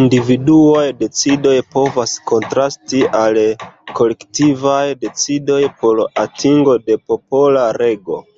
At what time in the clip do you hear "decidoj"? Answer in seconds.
1.00-1.56, 5.04-5.62